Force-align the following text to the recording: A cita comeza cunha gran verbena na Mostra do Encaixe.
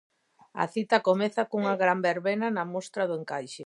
A 0.63 0.65
cita 0.73 0.97
comeza 1.07 1.47
cunha 1.49 1.73
gran 1.81 1.99
verbena 2.09 2.47
na 2.51 2.63
Mostra 2.73 3.03
do 3.09 3.15
Encaixe. 3.21 3.59